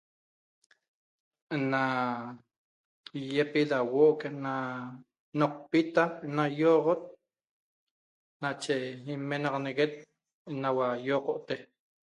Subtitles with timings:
[1.71, 1.81] Na
[3.35, 4.53] yepi da huo'o na
[5.37, 6.03] nqopita
[6.35, 6.95] na ioxo
[8.41, 8.75] nache
[9.11, 9.91] inmenaxaneguet
[10.51, 11.55] enaua ioxote